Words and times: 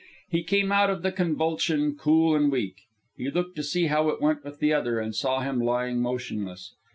He 0.31 0.41
came 0.41 0.71
out 0.71 0.89
of 0.89 1.03
the 1.03 1.11
convulsion 1.11 1.93
cool 1.95 2.35
and 2.35 2.51
weak. 2.51 2.73
He 3.15 3.29
looked 3.29 3.55
to 3.57 3.61
see 3.63 3.85
how 3.85 4.09
it 4.09 4.19
went 4.19 4.43
with 4.43 4.57
the 4.57 4.73
other, 4.73 4.97
and 4.99 5.13
saw 5.15 5.41
him 5.41 5.59
lying 5.61 6.01
motionless. 6.01 6.73